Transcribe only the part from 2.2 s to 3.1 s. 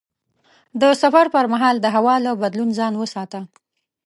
له بدلون ځان